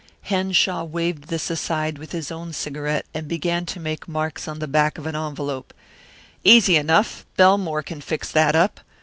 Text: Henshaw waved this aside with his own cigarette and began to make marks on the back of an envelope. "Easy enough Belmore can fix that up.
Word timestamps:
Henshaw 0.23 0.83
waved 0.83 1.25
this 1.25 1.51
aside 1.51 1.99
with 1.99 2.11
his 2.11 2.31
own 2.31 2.53
cigarette 2.53 3.05
and 3.13 3.27
began 3.27 3.67
to 3.67 3.79
make 3.79 4.07
marks 4.07 4.47
on 4.47 4.57
the 4.57 4.65
back 4.67 4.97
of 4.97 5.05
an 5.05 5.15
envelope. 5.15 5.75
"Easy 6.43 6.75
enough 6.75 7.23
Belmore 7.37 7.83
can 7.83 8.01
fix 8.01 8.31
that 8.31 8.55
up. 8.55 8.79